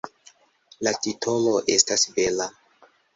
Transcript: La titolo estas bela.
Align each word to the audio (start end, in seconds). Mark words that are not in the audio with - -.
La 0.87 0.93
titolo 1.07 1.53
estas 1.75 2.07
bela. 2.17 2.49